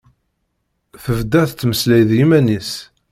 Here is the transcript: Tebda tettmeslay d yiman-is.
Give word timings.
Tebda 1.03 1.41
tettmeslay 1.49 2.01
d 2.09 2.11
yiman-is. 2.17 2.71